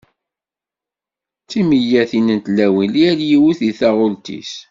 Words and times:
D 1.43 1.45
timeyyatin 1.49 2.27
n 2.37 2.39
tlawin, 2.45 2.93
yal 3.01 3.19
yiwet 3.29 3.59
di 3.65 3.71
taɣult-is. 3.79 4.51